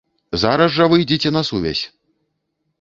[0.43, 1.83] Зараз жа выйдзіце на сувязь!